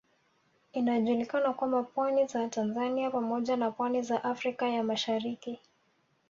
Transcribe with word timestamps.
Inajulikana 0.73 1.53
kwamba 1.53 1.83
pwani 1.83 2.27
za 2.27 2.47
Tanzania 2.47 3.11
pamoja 3.11 3.57
na 3.57 3.71
pwani 3.71 4.01
za 4.01 4.23
Afrika 4.23 4.69
ya 4.69 4.83
Mashariki 4.83 5.59